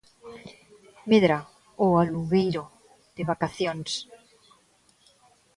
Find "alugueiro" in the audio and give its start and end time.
2.01-2.63